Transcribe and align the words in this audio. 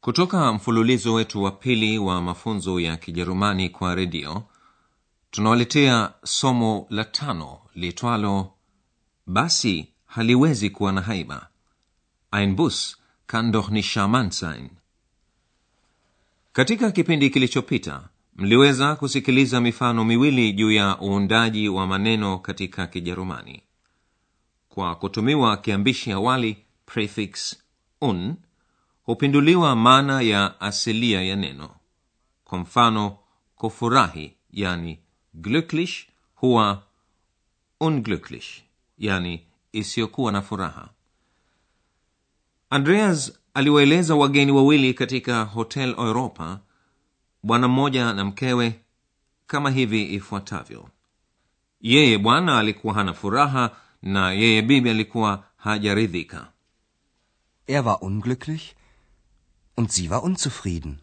kutoka 0.00 0.52
mfululizo 0.52 1.14
wetu 1.14 1.42
wa 1.42 1.50
pili 1.50 1.98
wa 1.98 2.22
mafunzo 2.22 2.80
ya 2.80 2.96
kijerumani 2.96 3.68
kwa 3.68 3.94
redio 3.94 4.42
tunawaletea 5.30 6.12
somo 6.24 6.86
la 6.90 7.04
tano 7.04 7.58
litwalo 7.74 8.52
basi 9.26 9.88
haliwezi 10.06 10.70
kuwa 10.70 10.92
na 10.92 11.00
haiba 11.00 11.48
ein 12.32 12.56
bus 12.56 12.96
kann 13.26 13.52
doch 13.52 13.70
katika 16.52 16.90
kipindi 16.90 17.30
kilichopita 17.30 18.08
mliweza 18.36 18.96
kusikiliza 18.96 19.60
mifano 19.60 20.04
miwili 20.04 20.52
juu 20.52 20.72
ya 20.72 21.00
uundaji 21.00 21.68
wa 21.68 21.86
maneno 21.86 22.38
katika 22.38 22.86
kijerumani. 22.86 23.62
Kwa 24.68 24.94
kutumiwa 24.96 25.56
kiambishi 25.56 26.12
awali 26.12 26.56
prefix 26.86 27.56
un 28.00 28.36
hupinduliwa 29.08 29.76
maana 29.76 30.20
ya 30.20 30.60
asilia 30.60 31.22
ya 31.22 31.36
neno. 31.36 31.70
Kwa 32.44 32.58
mfano 32.58 33.18
kufurahi 33.56 34.36
yani 34.50 34.98
glücklich 35.34 36.06
huwa 36.34 36.82
unglücklich 37.80 38.62
yani 38.98 39.46
isiyokuwa 39.72 40.32
na 40.32 40.42
furaha. 40.42 40.88
Andreas 42.70 43.32
aliwaeleza 43.54 44.14
wageni 44.14 44.52
wawili 44.52 44.94
katika 44.94 45.42
hotel 45.44 45.94
europa 45.98 46.60
bwana 47.42 47.68
mmoja 47.68 48.12
na 48.12 48.24
mkewe 48.24 48.80
kama 49.46 49.70
hivi 49.70 50.14
ifuatavyo. 50.14 50.88
Yeye 51.80 52.18
bwana 52.18 52.58
alikuwa 52.58 52.94
hana 52.94 53.14
furaha 53.14 53.76
na 54.02 54.32
yeye 54.32 54.62
bibi 54.62 54.90
alikuwa 54.90 55.44
hajaridhika. 55.56 56.52
Er 57.66 57.86
war 57.86 57.98
unglücklich 58.00 58.77
und 59.78 59.88
sie 59.92 60.10
war 60.10 60.22
unzufrieden. 60.24 61.00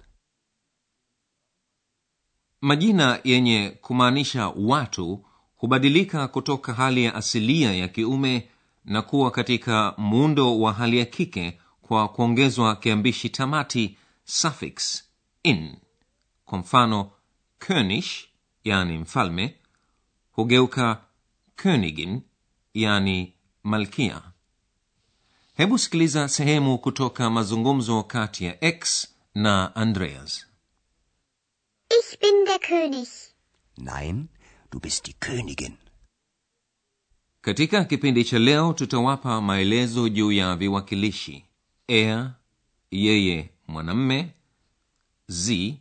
majina 2.62 3.20
yenye 3.24 3.70
kumaanisha 3.82 4.48
watu 4.50 5.26
hubadilika 5.56 6.28
kutoka 6.28 6.74
hali 6.74 7.04
ya 7.04 7.16
asilia 7.16 7.74
ya 7.74 7.88
kiume 7.88 8.50
na 8.86 9.02
kuwa 9.02 9.32
katika 9.32 9.94
muundo 9.98 10.60
wa 10.60 10.74
hali 10.74 10.98
ya 11.00 11.06
kike 11.06 11.60
kwa 11.82 12.08
kuongezwa 12.10 12.76
kiambishi 12.76 13.30
tamati 13.30 13.98
suffix 14.24 15.04
in 15.44 15.76
kwa 16.46 16.58
mfano 16.58 17.12
könig 17.60 18.06
yani 18.64 18.98
mfalme 18.98 19.56
hugeuka 20.32 21.02
königin 21.58 22.22
yani 22.74 23.34
malkia 23.64 24.22
hebu 25.56 25.78
sikiliza 25.78 26.28
sehemu 26.30 26.78
kutoka 26.78 27.30
mazungumzo 27.30 28.04
kati 28.04 28.46
ya 28.46 28.64
x 28.64 29.08
na 29.36 29.76
andreas. 29.76 30.46
Ich 32.00 32.20
bin 32.20 32.46
der 32.46 32.60
König. 32.60 33.08
Nein, 33.78 34.28
du 34.72 34.80
bist 34.80 35.06
die 35.06 35.14
Königin. 35.20 35.74
katika 37.42 37.84
kipindi 37.86 38.24
cha 38.24 38.40
leo 38.40 38.74
tutawapa 38.74 39.42
maelezo 39.42 40.10
juu 40.10 40.32
ya 40.32 40.56
viwakilishi. 40.56 41.46
Er 41.88 42.32
yeye 42.92 43.50
mwanamme. 43.68 44.30
Z 45.28 45.76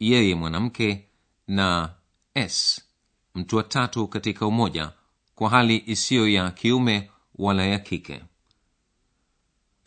yeye 0.00 0.34
mwanamke. 0.34 1.04
Na 1.48 1.94
s 2.34 2.80
mtu 3.34 3.56
wa 3.56 3.62
tatu 3.62 4.08
katika 4.08 4.46
umoja 4.46 4.92
kwa 5.34 5.50
hali 5.50 5.82
isiyo 5.86 6.28
ya 6.28 6.50
kiume 6.50 7.10
wala 7.34 7.66
ya 7.66 7.78
kike 7.78 8.24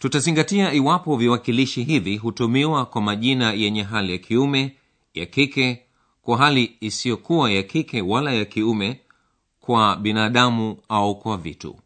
tutazingatia 0.01 0.73
iwapo 0.73 1.17
viwakilishi 1.17 1.83
hivi 1.83 2.17
hutumiwa 2.17 2.85
kwa 2.85 3.01
majina 3.01 3.53
yenye 3.53 3.83
hali 3.83 4.11
ya 4.11 4.17
kiume 4.17 4.75
ya 5.13 5.25
kike 5.25 5.85
kwa 6.21 6.37
hali 6.37 6.77
isiyokuwa 6.79 7.51
ya 7.51 7.63
kike 7.63 8.01
wala 8.01 8.31
ya 8.33 8.45
kiume 8.45 9.01
kwa 9.59 9.95
binadamu 9.95 10.77
au 10.89 11.15
kwa 11.19 11.37
vitu. 11.37 11.79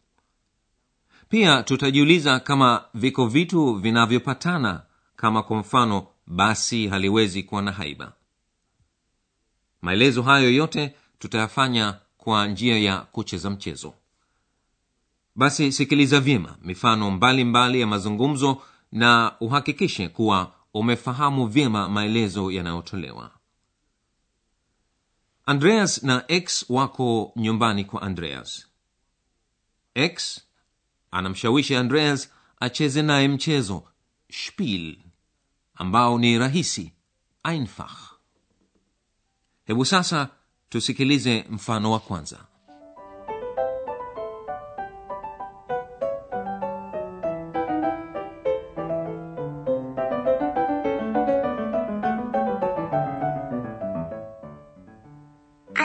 Pia 1.30 1.64
tutajiuliza 1.64 2.40
kama 2.40 2.86
viko 2.94 3.28
vitu 3.28 3.74
vinavyopatana 3.74 4.84
kama 5.16 5.44
kwa 5.44 5.58
mfano 5.58 6.08
basi 6.28 6.88
haliwezi 6.88 7.44
kuwa 7.44 7.62
na 7.62 7.72
haiba. 7.72 8.14
Maelezo 9.82 10.22
hayo 10.22 10.54
yote 10.54 10.96
tutayafanya 11.20 12.00
kwa 12.18 12.48
njia 12.48 12.80
ya 12.80 12.98
kucheza 12.98 13.50
mchezo 13.50 13.94
basi 15.36 15.72
sikiliza 15.72 16.20
vyema 16.20 16.58
mifano 16.62 17.12
mbalimbali 17.12 17.44
mbali 17.46 17.82
ya 17.82 17.88
mazungumzo 17.88 18.62
na 18.92 19.36
uhakikishe 19.40 20.10
kuwa 20.10 20.54
umefahamu 20.74 21.48
vyema 21.48 21.90
maelezo 21.90 22.52
yanayotolewa. 22.52 23.32
Andreas 25.46 26.04
na 26.04 26.24
x 26.28 26.66
wako 26.70 27.32
nyumbani 27.36 27.86
kwa 27.86 28.02
andreas. 28.02 28.68
X 29.96 30.42
anamshawishi 31.12 31.76
andreas 31.76 32.32
acheze 32.60 33.02
naye 33.02 33.28
mchezo 33.28 33.84
spiel 34.32 34.98
ambao 35.76 36.20
ni 36.20 36.38
rahisi 36.38 36.94
einfach. 37.44 38.12
Hebu 39.66 39.86
sasa 39.86 40.30
tusikilize 40.70 41.46
mfano 41.50 41.92
wa 41.92 42.00
kwanza 42.00 42.46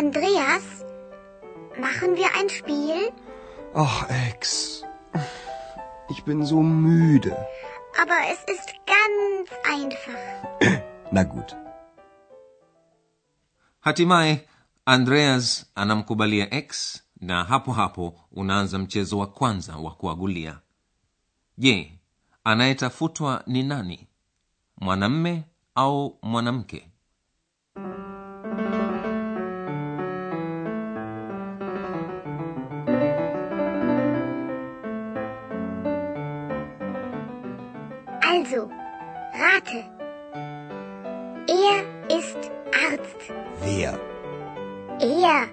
Andreas, 0.00 0.64
machen 1.78 2.16
wir 2.16 2.28
ein 2.38 2.48
Spiel? 2.48 3.12
Ach, 3.74 4.08
Ex. 4.28 4.82
Ich 6.08 6.24
bin 6.24 6.42
so 6.42 6.62
müde. 6.62 7.36
Aber 8.00 8.18
es 8.32 8.40
ist 8.54 8.70
ganz 8.86 9.48
einfach. 9.76 10.22
Na 11.12 11.24
gut. 11.24 11.56
hatimaye 13.80 14.48
andreas 14.86 15.66
anamkubalia 15.74 16.54
x 16.54 17.02
na 17.20 17.44
hapo 17.44 17.72
hapo 17.72 18.20
unaanza 18.32 18.78
mchezo 18.78 19.18
wa 19.18 19.26
kwanza 19.26 19.76
wa 19.76 19.94
kuagulia 19.94 20.58
je 21.58 21.98
anayetafutwa 22.44 23.42
ni 23.46 23.62
nani 23.62 24.06
mwanamme 24.76 25.42
au 25.74 26.18
mwanamke 26.22 26.89
rate. 39.50 39.84
Er 41.48 41.78
ist 42.18 42.38
Arzt. 42.88 43.20
Wer? 43.62 43.98
Er. 45.00 45.48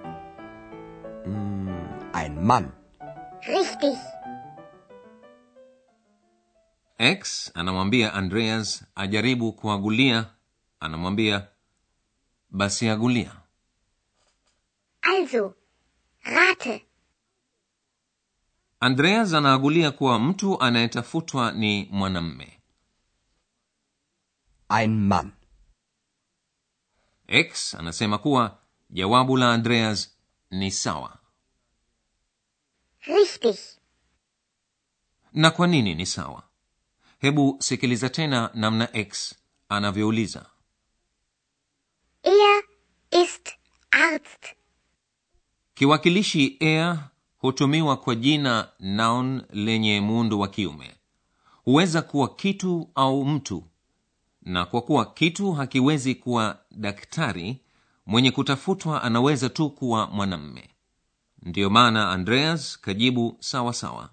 Ein 2.13 2.43
Mann. 2.45 2.71
Richtig. 3.47 3.97
x 6.99 7.51
anamwambia 7.55 8.13
andreas 8.13 8.85
ajaribu 8.95 9.53
kuagulia 9.53 10.25
anamwambia 10.79 11.47
basi 12.49 12.89
agulia 12.89 13.31
Also, 15.01 15.53
rate. 16.23 16.85
andreas 18.79 19.33
anaagulia 19.33 19.91
kuwa 19.91 20.19
mtu 20.19 20.61
anayetafutwa 20.61 21.51
ni 21.51 21.87
mwanamme 21.91 22.56
Ein 24.69 25.07
Mann. 25.07 25.31
x 27.27 27.75
anasema 27.75 28.17
kuwa 28.17 28.57
jawabu 28.89 29.37
la 29.37 29.53
andreas 29.53 30.17
ni 30.51 30.71
sawa 30.71 31.19
Richtig. 33.01 33.57
na 35.33 35.51
kwa 35.51 35.67
nini 35.67 35.95
ni 35.95 36.05
sawa 36.05 36.43
hebu 37.19 37.57
sikiliza 37.59 38.09
tena 38.09 38.49
namna 38.53 38.95
x 38.97 39.35
anavyouliza 39.69 40.45
Er 42.23 42.63
ist 43.23 43.49
Arzt. 43.91 44.45
kiwakilishi 45.73 46.57
er 46.59 47.09
hutumiwa 47.37 47.97
kwa 47.97 48.15
jina 48.15 48.71
noun 48.79 49.43
lenye 49.49 50.01
muundo 50.01 50.39
wa 50.39 50.47
kiume 50.47 50.95
huweza 51.63 52.01
kuwa 52.01 52.35
kitu 52.35 52.91
au 52.95 53.25
mtu 53.25 53.63
na 54.47 54.65
kwa 54.65 54.81
kuwa 54.81 55.05
kitu 55.13 55.51
hakiwezi 55.53 56.15
kuwa 56.15 56.59
daktari 56.71 57.61
mwenye 58.05 58.31
kutafutwa 58.31 59.03
anaweza 59.03 59.49
tu 59.49 59.69
kuwa 59.69 60.07
mwanamme. 60.07 60.69
Ndiyo 61.41 61.69
maana 61.69 62.11
andreas 62.11 62.79
kajibu 62.81 63.37
sawa 63.39 63.73
sawa. 63.73 64.09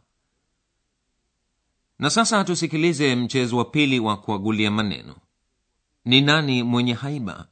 Na 1.99 2.11
sasa 2.11 2.45
tusikilize 2.45 3.17
mchezo 3.17 3.57
wa 3.57 3.65
pili 3.65 4.01
wa 4.01 4.17
kuagulia 4.17 4.71
maneno. 4.71 5.17
Ni 6.05 6.21
nani 6.21 6.63
mwenye 6.63 6.93
haiba? 6.93 7.49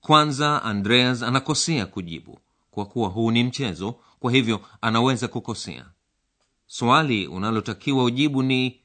Kwanza 0.00 0.62
andreas 0.62 1.22
anakosea 1.22 1.86
kujibu 1.86 2.38
kwa 2.70 2.86
kuwa 2.86 3.08
huu 3.08 3.30
ni 3.30 3.44
mchezo 3.44 3.92
kwa 4.20 4.32
hivyo 4.32 4.60
anaweza 4.80 5.28
kukosea. 5.28 5.86
Swali 6.66 7.26
unalotakiwa 7.26 8.04
ujibu 8.04 8.42
ni 8.42 8.80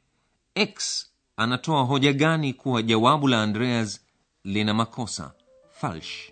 x 0.55 1.07
anatoa 1.37 1.83
hoja 1.83 2.13
gani 2.13 2.53
kuwa 2.53 2.81
jawabu 2.81 3.27
la 3.27 3.41
andreas 3.43 4.01
lina 4.43 4.73
makosa 4.73 5.31
falsh 5.71 6.31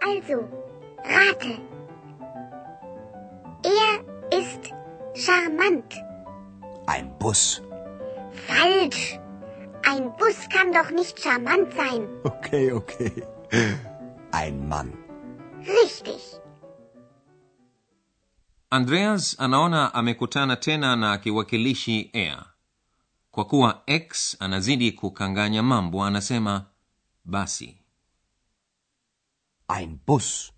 Also, 0.00 0.48
rate. 1.04 1.58
Er 3.64 4.38
ist 4.38 4.72
charmant. 5.14 5.94
Ein 6.86 7.10
Bus. 7.18 7.62
Falsch. 8.46 9.18
Ein 9.84 10.12
Bus 10.16 10.48
kann 10.48 10.72
doch 10.72 10.90
nicht 10.90 11.18
charmant 11.20 11.72
sein. 11.74 12.08
Okay, 12.24 12.72
okay. 12.72 13.12
Ein 14.32 14.68
Mann. 14.68 14.92
Richtig. 15.60 16.40
Andreas 18.70 19.40
anaona 19.40 19.94
amekutana 19.94 20.56
tena 20.56 20.96
na 20.96 21.18
kiwakilishi 21.18 22.10
air 22.12 22.44
kwa 23.30 23.44
kuwa 23.44 23.82
x 23.86 24.36
anazidi 24.40 24.92
kukanganya 24.92 25.62
mambo 25.62 26.04
anasema 26.04 26.64
basi 27.24 27.78
Ein 29.78 29.98
Bus. 30.06 30.52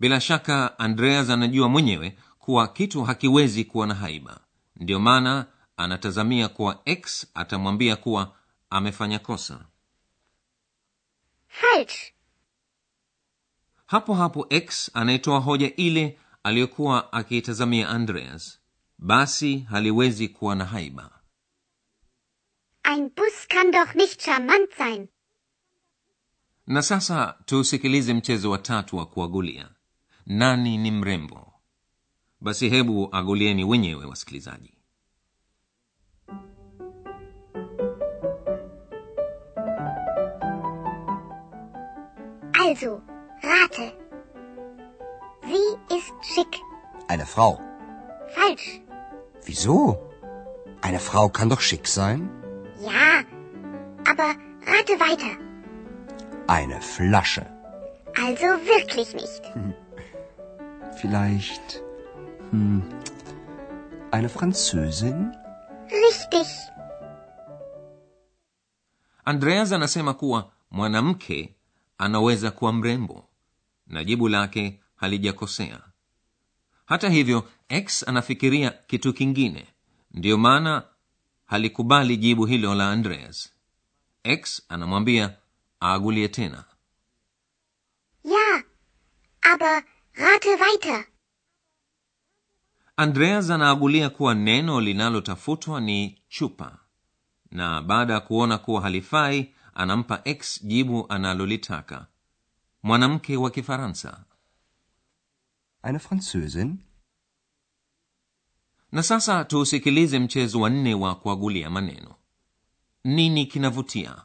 bila 0.00 0.20
shaka 0.20 0.78
andreas 0.78 1.30
anajua 1.30 1.68
mwenyewe 1.68 2.18
kuwa 2.38 2.68
kitu 2.68 3.04
hakiwezi 3.04 3.64
kuwa 3.64 3.86
na 3.86 3.94
haiba 3.94 4.40
ndiyo 4.76 5.00
maana 5.00 5.46
anatazamia 5.76 6.48
kuwa 6.48 6.82
x 6.84 7.26
atamwambia 7.34 7.96
kuwa 7.96 8.36
amefanya 8.70 9.18
kosa 9.18 9.66
Falsch. 11.48 12.13
Hapo 13.94 14.14
hapo 14.14 14.46
x 14.50 14.90
anayetoa 14.94 15.38
hoja 15.40 15.76
ile 15.76 16.18
aliyokuwa 16.42 17.12
akiitazamia 17.12 17.88
andreas. 17.88 18.58
Basi 18.98 19.58
haliwezi 19.58 20.28
kuwa 20.28 20.54
na 20.54 20.64
haiba. 20.64 21.10
Ein 22.82 23.10
Bus 23.16 23.46
kann 23.48 23.70
doch 23.70 23.94
nicht 23.94 24.20
charmant 24.24 24.70
sein. 24.78 25.08
na 26.66 26.82
sasa 26.82 27.38
tusikilize 27.44 28.14
mchezo 28.14 28.50
wa 28.50 28.58
tatu 28.58 28.96
wa 28.96 29.06
kuagulia. 29.06 29.68
Nani 30.26 30.78
ni 30.78 30.90
mrembo? 30.90 31.52
Basi 32.40 32.68
hebu 32.68 33.08
agulieni 33.12 33.64
wenyewe 33.64 34.04
wasikilizaji. 34.04 34.74
Also, 42.52 43.02
rate. 43.52 43.92
Sie 45.42 45.94
ist 45.96 46.12
schick. 46.34 46.60
Eine 47.08 47.26
Frau. 47.26 47.60
Falsch. 48.34 48.80
Wieso? 49.44 49.98
Eine 50.82 50.98
Frau 51.00 51.28
kann 51.28 51.48
doch 51.48 51.60
schick 51.60 51.86
sein. 51.86 52.28
Ja, 52.80 53.22
aber 54.10 54.28
rate 54.72 54.94
weiter. 55.00 55.32
Eine 56.46 56.80
Flasche. 56.80 57.46
Also 58.16 58.46
wirklich 58.72 59.14
nicht. 59.14 59.42
Vielleicht. 61.00 61.82
Hm, 62.50 62.82
eine 64.10 64.28
Französin? 64.28 65.34
Richtig. 65.90 66.46
andreas 69.24 69.72
anasema 69.72 70.14
kuwa 70.14 70.50
mwanamke 70.70 71.54
anaweza 71.98 72.50
kuwa 72.50 72.72
mrembo 72.72 73.24
na 73.86 74.04
jibu 74.04 74.28
lake 74.28 74.80
halijakosea. 74.96 75.80
Hata 76.86 77.08
hivyo 77.08 77.48
x 77.68 78.08
anafikiria 78.08 78.70
kitu 78.70 79.12
kingine. 79.12 79.66
Ndiyo 80.10 80.38
maana 80.38 80.82
halikubali 81.46 82.16
jibu 82.16 82.46
hilo 82.46 82.74
la 82.74 82.90
andreas. 82.90 83.52
X 84.24 84.62
anamwambia 84.68 85.36
aagulie 85.82 86.28
tena. 86.28 86.64
Ya 88.24 88.64
aber 89.42 89.84
rate 90.14 90.48
weiter. 90.48 91.04
andreas 92.96 93.50
anaagulia 93.50 94.10
kuwa 94.10 94.34
neno 94.34 94.80
linalotafutwa 94.80 95.80
ni 95.80 96.22
chupa. 96.28 96.78
Na 97.50 97.82
baada 97.82 98.12
ya 98.14 98.20
kuona 98.20 98.58
kuwa 98.58 98.80
halifai 98.82 99.54
anampa 99.74 100.20
x 100.24 100.64
jibu 100.64 101.06
analolitaka 101.08 102.06
mwanamke 102.84 103.36
wa 103.36 103.50
kifaransa. 103.50 104.24
Eine 105.82 105.98
Französin? 105.98 106.76
na 108.92 109.02
sasa 109.02 109.44
tuusikilize 109.44 110.18
mchezo 110.18 110.60
wa 110.60 110.70
nne 110.70 110.94
wa 110.94 111.14
kuagulia 111.14 111.70
maneno. 111.70 112.14
Nini 113.04 113.46
kinavutia? 113.46 114.22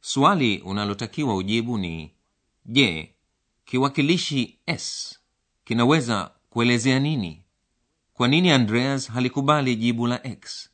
Swali 0.00 0.58
unalotakiwa 0.58 1.36
ujibu 1.36 1.78
ni 1.78 2.14
je 2.64 3.14
kiwakilishi 3.64 4.58
s 4.66 5.18
kinaweza 5.64 6.30
kuelezea 6.50 6.98
nini? 7.00 7.44
Kwa 8.14 8.28
nini 8.28 8.50
andreas 8.50 9.08
halikubali 9.10 9.76
jibu 9.76 10.06
la 10.06 10.26
x 10.26 10.70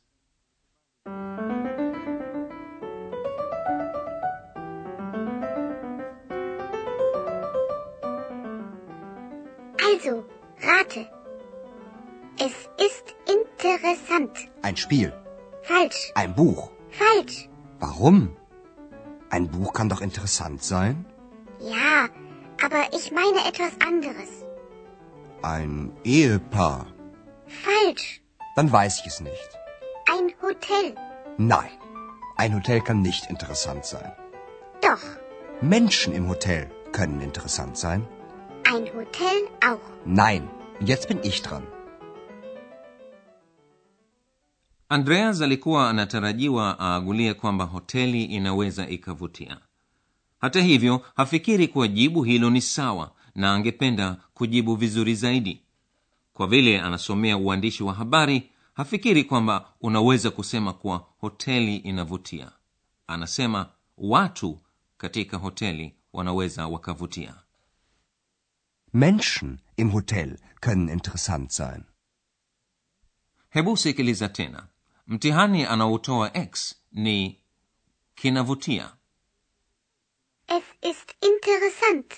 Also, 9.89 10.23
rate. 10.61 11.07
Es 12.37 12.55
ist 12.87 13.15
interessant. 13.35 14.31
Ein 14.61 14.77
Spiel. 14.77 15.13
Falsch. 15.63 16.11
Ein 16.15 16.35
Buch. 16.35 16.69
Falsch. 16.89 17.49
Warum? 17.79 18.35
Ein 19.29 19.47
Buch 19.49 19.73
kann 19.73 19.89
doch 19.89 20.01
interessant 20.01 20.63
sein. 20.63 21.05
Ja, 21.59 22.07
aber 22.63 22.81
ich 22.97 23.11
meine 23.11 23.41
etwas 23.47 23.73
anderes. 23.85 24.31
Ein 25.41 25.91
Ehepaar. 26.03 26.87
Falsch. 27.47 28.21
Dann 28.55 28.71
weiß 28.71 28.99
ich 29.01 29.07
es 29.07 29.19
nicht. 29.21 29.49
Ein 30.13 30.33
Hotel. 30.41 30.95
Nein. 31.37 31.71
Ein 32.35 32.55
Hotel 32.55 32.81
kann 32.81 33.01
nicht 33.01 33.29
interessant 33.29 33.85
sein. 33.85 34.11
Doch. 34.81 35.03
Menschen 35.61 36.13
im 36.13 36.29
Hotel 36.29 36.69
können 36.91 37.21
interessant 37.21 37.77
sein. 37.77 38.07
Ein 38.73 38.85
Hotel 38.95 39.37
auch. 39.69 39.79
Nein. 40.05 40.49
Jetzt 40.79 41.07
bin 41.07 41.19
ich 41.23 41.41
dran. 41.41 41.63
andreas 44.89 45.41
alikuwa 45.41 45.89
anatarajiwa 45.89 46.75
aagulie 46.79 47.33
kwamba 47.33 47.65
hoteli 47.65 48.23
inaweza 48.23 48.89
ikavutia 48.89 49.57
hata 50.39 50.61
hivyo 50.61 51.01
hafikiri 51.15 51.67
kuwa 51.67 51.87
jibu 51.87 52.23
hilo 52.23 52.49
ni 52.49 52.61
sawa 52.61 53.11
na 53.35 53.53
angependa 53.53 54.17
kujibu 54.33 54.75
vizuri 54.75 55.15
zaidi 55.15 55.61
kwa 56.33 56.47
vile 56.47 56.81
anasomea 56.81 57.37
uandishi 57.37 57.83
wa 57.83 57.93
habari 57.93 58.49
hafikiri 58.73 59.23
kwamba 59.23 59.69
unaweza 59.81 60.31
kusema 60.31 60.73
kuwa 60.73 61.05
hoteli 61.17 61.75
inavutia 61.75 62.51
anasema 63.07 63.69
watu 63.97 64.59
katika 64.97 65.37
hoteli 65.37 65.95
wanaweza 66.13 66.67
wakavutia 66.67 67.35
Menschen 68.91 69.61
im 69.75 69.93
Hotel 69.93 70.37
können 70.61 70.89
interessant 70.89 71.51
sein. 71.51 71.83
hebu 73.49 73.77
sikiliza 73.77 74.29
tena. 74.29 74.67
Mtihani 75.07 75.65
anaotoa 75.65 76.37
x 76.37 76.75
ni 76.91 77.39
kinavutia. 78.15 78.95
Es 80.47 80.63
ist 80.81 81.15
interessant. 81.21 82.13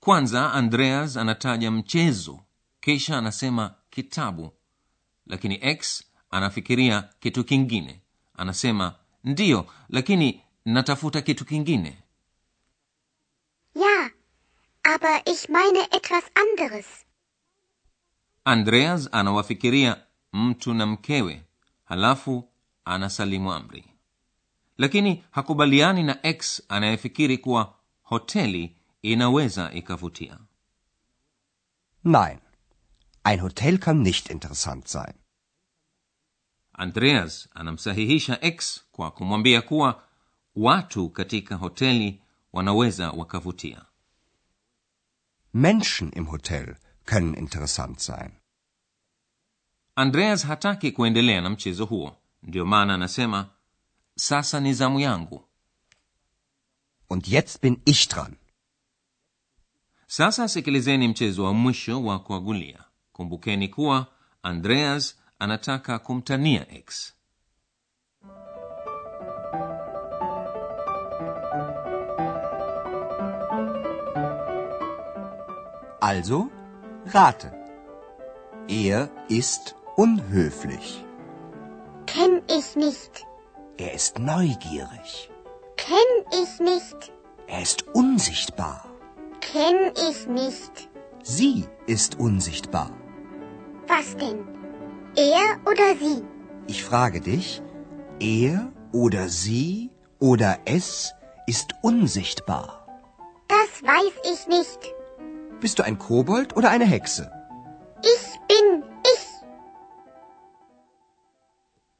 kwanza 0.00 0.52
andreas 0.52 1.16
anataja 1.16 1.70
mchezo 1.70 2.40
kisha 2.80 3.18
anasema 3.18 3.74
kitabu. 3.90 4.52
Lakini 5.26 5.58
x 5.62 6.04
anafikiria 6.30 7.02
kitu 7.20 7.44
kingine. 7.44 8.00
Anasema 8.34 8.94
ndiyo 9.24 9.66
lakini 9.88 10.42
natafuta 10.64 11.22
kitu 11.22 11.44
kingine. 11.44 12.02
Ja, 13.74 14.10
aber 14.82 15.22
ich 15.26 15.48
meine 15.48 15.80
etwas 15.92 16.24
anderes. 16.34 16.86
andreas 18.44 19.08
anawafikiria 19.12 20.04
mtu 20.32 20.74
na 20.74 20.86
mkewe 20.86 21.44
halafu 21.84 22.48
anasalimu 22.84 23.52
amri 23.52 23.84
lakini 24.78 25.24
hakubaliani 25.30 26.02
na 26.02 26.26
x 26.26 26.62
anayefikiri 26.68 27.38
kuwa 27.38 27.74
hoteli 28.02 28.76
inaweza 29.02 29.72
ikavutia 29.72 30.38
Nein, 32.04 32.38
ein 33.24 33.40
Hotel 33.40 33.78
kann 33.78 34.02
nicht 34.02 34.30
interessant 34.30 34.86
sein. 34.86 35.14
andreas 36.72 37.48
anamsahihisha 37.54 38.38
x 38.44 38.84
kwa 38.92 39.10
kumwambia 39.10 39.62
kuwa 39.62 40.02
watu 40.56 41.08
katika 41.10 41.54
hoteli 41.56 42.22
wanaweza 42.52 43.10
wakavutia 43.10 43.84
Menschen 45.52 46.10
im 46.12 46.30
Hotel 46.30 46.76
können 47.04 47.34
interessant 47.34 48.00
sein. 48.00 48.32
andreas 49.96 50.44
hataki 50.46 50.92
kuendelea 50.92 51.40
na 51.40 51.50
mchezo 51.50 51.84
huo 51.86 52.16
ndiyo 52.42 52.66
maana 52.66 52.94
anasema 52.94 53.50
sasa 54.14 54.60
ni 54.60 54.74
zamu 54.74 55.00
yangu 55.00 55.44
Und 57.10 57.28
jetzt 57.28 57.62
bin 57.62 57.80
ich 57.84 58.08
dran. 58.08 58.36
sasa 60.06 60.48
sikilizeni 60.48 61.08
mchezo 61.08 61.44
wa 61.44 61.52
mwisho 61.54 62.04
wa 62.04 62.18
kuagulia 62.18 62.84
kumbukeni 63.12 63.68
kuwa 63.68 64.06
andreas 64.42 65.18
anataka 65.38 65.98
kumtania 65.98 66.70
x 66.74 67.14
Also, 76.08 76.48
rate. 77.12 77.52
Er 78.66 79.10
ist 79.28 79.74
unhöflich. 79.94 81.04
Kenn 82.06 82.40
ich 82.48 82.76
nicht. 82.76 83.26
Er 83.76 83.92
ist 83.92 84.18
neugierig. 84.18 85.30
Kenn 85.76 86.10
ich 86.42 86.60
nicht. 86.60 87.12
Er 87.46 87.60
ist 87.60 87.84
unsichtbar. 87.92 88.86
Kenn 89.42 89.92
ich 90.08 90.26
nicht. 90.26 90.88
Sie 91.22 91.66
ist 91.86 92.18
unsichtbar. 92.18 92.90
Was 93.86 94.16
denn? 94.16 94.48
Er 95.14 95.58
oder 95.70 95.94
sie? 96.00 96.24
Ich 96.68 96.84
frage 96.84 97.20
dich, 97.20 97.60
er 98.18 98.72
oder 98.92 99.28
sie 99.28 99.90
oder 100.20 100.56
es 100.64 101.12
ist 101.46 101.74
unsichtbar. 101.82 102.86
Das 103.46 103.82
weiß 103.82 104.14
ich 104.32 104.46
nicht. 104.48 104.94
Bist 105.60 105.78
du 105.78 105.82
ein 105.82 105.98
Kobold 105.98 106.56
oder 106.56 106.70
eine 106.70 106.86
Hexe? 106.86 107.30
Ich 108.02 108.38
bin 108.48 108.82
ich. 109.02 109.24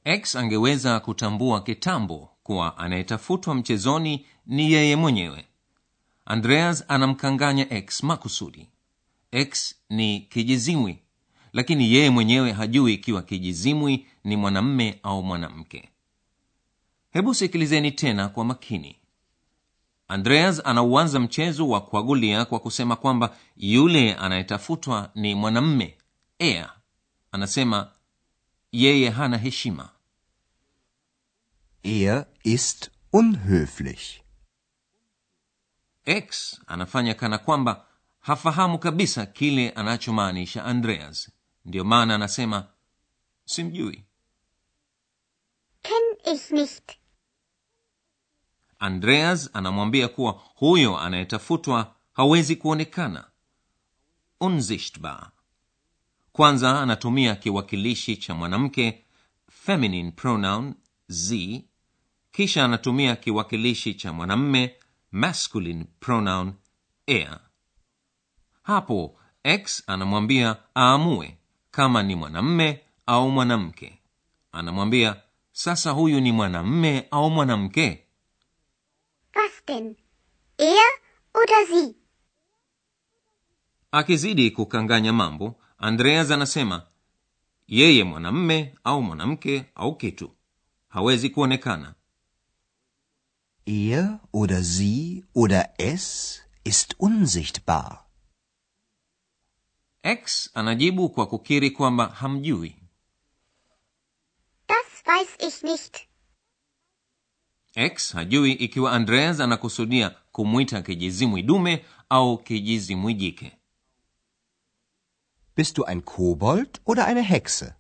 x 0.04 0.36
angeweza 0.36 1.00
kutambua 1.00 1.60
kitambo 1.60 2.30
kuwa 2.42 2.78
anayetafutwa 2.78 3.54
mchezoni 3.54 4.26
ni 4.46 4.72
yeye 4.72 4.96
mwenyewe 4.96 5.44
andreas 6.24 6.84
anamkanganya 6.88 7.72
x 7.72 8.02
makusudi 8.02 8.68
x 9.32 9.74
ni 9.90 10.20
kijizimwi 10.20 10.98
lakini 11.52 11.92
yeye 11.92 12.10
mwenyewe 12.10 12.52
hajui 12.52 12.94
ikiwa 12.94 13.22
kijizimwi 13.22 14.06
ni 14.24 14.36
mwanamme 14.36 15.00
au 15.02 15.22
mwanamke 15.22 15.88
hebu 17.10 17.34
sikilizeni 17.34 17.92
tena 17.92 18.28
kwa 18.28 18.44
makini 18.44 18.96
andreas 20.08 20.62
anauanza 20.64 21.20
mchezo 21.20 21.68
wa 21.68 21.80
kuagulia 21.80 22.44
kwa 22.44 22.60
kusema 22.60 22.96
kwamba 22.96 23.36
yule 23.56 24.14
anayetafutwa 24.14 25.10
ni 25.14 25.34
mwanamme 25.34 25.98
ea 26.38 26.72
anasema 27.32 27.92
yeye 28.72 29.10
hana 29.10 29.38
heshima 29.38 29.88
Er 31.82 32.26
ist 32.44 32.90
unhöflich. 33.12 34.20
x 36.04 36.60
anafanya 36.66 37.14
kana 37.14 37.38
kwamba 37.38 37.86
hafahamu 38.20 38.78
kabisa 38.78 39.26
kile 39.26 39.70
anachomaanisha 39.70 40.64
andreas 40.64 41.30
ndiyo 41.64 41.84
maana 41.84 42.14
anasema 42.14 42.66
simjui 43.44 44.04
Kenn 45.82 46.34
ich 46.34 46.50
nicht. 46.50 46.98
Andreas 48.78 49.50
anamwambia 49.52 50.08
kuwa 50.08 50.32
huyo 50.54 50.99
anayetafutwa 50.99 51.94
hawezi 52.12 52.56
kuonekana. 52.56 53.25
Unsichtbar. 54.40 55.30
Kwanza 56.32 56.80
anatumia 56.82 57.35
kiwakilishi 57.37 58.16
cha 58.16 58.35
mwanamke 58.35 59.04
feminine 59.50 60.11
pronoun 60.11 60.75
z. 61.08 61.64
Kisha 62.32 62.64
anatumia 62.64 63.16
kiwakilishi 63.16 63.94
cha 63.94 64.12
mwanamme 64.12 64.75
masculine 65.12 65.85
pronoun 66.00 66.52
er 67.06 67.40
hapo 68.62 69.18
x 69.44 69.82
anamwambia 69.87 70.56
aamue 70.76 71.38
kama 71.70 72.02
ni 72.02 72.14
mwanamme 72.14 72.80
au 73.06 73.30
mwanamke. 73.30 73.99
Anamwambia 74.52 75.16
sasa 75.52 75.90
huyu 75.90 76.20
ni 76.20 76.32
mwanamme 76.32 77.06
au 77.11 77.30
mwanamke 77.30 78.04
denn? 79.68 79.96
Er 80.58 80.88
oder 81.34 81.66
sie? 81.72 81.94
akizidi 83.90 84.50
kukanganya 84.50 85.12
mambo 85.12 85.60
andreas 85.78 86.30
anasema 86.30 86.87
yeye 87.66 88.04
mwanamme 88.04 88.75
au 88.84 89.02
mwanamke 89.02 89.64
au 89.75 89.96
kitu 89.96 90.37
hawezi 90.88 91.30
kuonekana 91.30 91.94
Er 93.66 94.20
oder 94.32 94.62
sie 94.62 95.25
oder 95.34 95.70
es 95.78 96.42
ist 96.64 96.94
unsichtbar. 96.98 98.04
x 100.02 100.50
anajibu 100.54 101.08
kwa 101.10 101.26
kukiri 101.26 101.70
kwamba 101.70 102.06
hamjui 102.06 102.76
Das 104.68 105.04
weiß 105.06 105.48
ich 105.48 105.62
nicht. 105.62 106.07
X 107.75 108.12
hajui 108.12 108.52
ikiwa 108.52 108.92
andreas 108.92 109.40
anakusudia 109.40 110.10
kumwita 110.32 110.82
kijizimwi 110.82 111.42
dume 111.42 111.84
au 112.08 112.38
kijizimwi 112.38 113.14
jike 113.14 113.52
Bist 115.56 115.76
du 115.76 115.84
ein 115.87 116.02
Kobold 116.02 116.80
oder 116.87 117.06
eine 117.08 117.22
Hexe? 117.22 117.75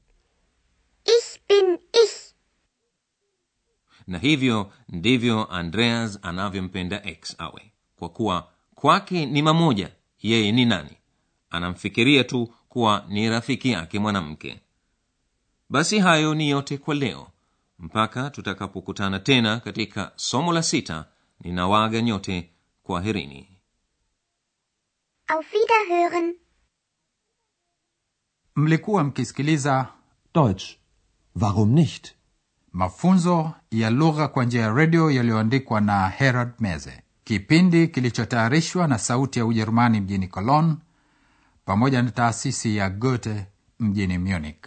Ich 1.04 1.40
bin 1.48 1.78
ich. 2.04 2.34
na 4.06 4.18
hivyo 4.18 4.72
ndivyo 4.88 5.44
andreas 5.52 6.18
anavyompenda 6.22 7.04
x 7.04 7.34
awe. 7.38 7.72
Kwa 7.98 8.08
kuwa 8.08 8.52
kwake 8.74 9.26
ni 9.26 9.42
mamoja 9.42 9.90
yeye 10.22 10.52
ni 10.52 10.64
nani? 10.64 10.96
Anamfikiria 11.50 12.24
tu 12.24 12.54
kuwa 12.68 13.04
ni 13.08 13.28
rafiki 13.28 13.70
yake 13.70 13.98
mwanamke. 13.98 14.60
Basi 15.70 15.98
hayo 15.98 16.34
ni 16.34 16.48
yote 16.50 16.78
kwa 16.78 16.94
leo 16.94 17.28
mpaka 17.78 18.30
tutakapokutana 18.30 19.18
tena 19.20 19.60
katika 19.60 20.12
somo 20.16 20.52
la 20.52 20.62
sita 20.62 21.04
ninawaaga 21.40 22.00
nyote 22.02 22.50
kwaherini 22.82 23.48
Auf 25.26 25.46
Wiederhören. 25.52 26.34
mlikuwa 28.56 29.04
mkisikiliza 29.04 29.88
Deutsch. 30.34 30.64
Warum 31.40 31.72
nicht? 31.72 32.14
mafunzo 32.72 33.52
ya 33.70 33.90
lugha 33.90 34.28
kwa 34.28 34.44
njia 34.44 34.62
ya 34.62 34.72
redio 34.74 35.10
yaliyoandikwa 35.10 35.80
na 35.80 36.08
herald 36.08 36.52
meze 36.60 37.02
kipindi 37.24 37.88
kilichotayarishwa 37.88 38.88
na 38.88 38.98
sauti 38.98 39.38
ya 39.38 39.46
ujerumani 39.46 40.00
mjini 40.00 40.28
cologne 40.28 40.76
pamoja 41.64 42.02
na 42.02 42.10
taasisi 42.10 42.76
ya 42.76 42.90
goethe 42.90 43.46
mjini 43.78 44.18
munich 44.18 44.66